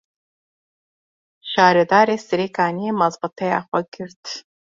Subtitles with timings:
[1.51, 4.23] Şaredarê Serêkaniyê, mazbataya xwe girt